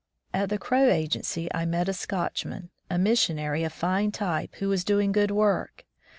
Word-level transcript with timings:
At 0.33 0.49
the 0.49 0.57
Crow 0.57 0.89
agency 0.89 1.47
I 1.53 1.67
met 1.67 1.87
a 1.87 1.93
Scotchman, 1.93 2.71
a 2.89 2.97
missionary 2.97 3.63
of 3.63 3.71
fine 3.71 4.11
type, 4.11 4.55
who 4.55 4.67
was 4.67 4.83
doing 4.83 5.11
good 5.11 5.29
work. 5.29 5.85